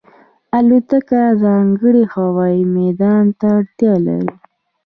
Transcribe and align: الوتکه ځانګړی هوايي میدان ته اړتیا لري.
الوتکه 0.57 1.21
ځانګړی 1.43 2.03
هوايي 2.13 2.63
میدان 2.77 3.23
ته 3.39 3.47
اړتیا 3.57 3.93
لري. 4.05 4.31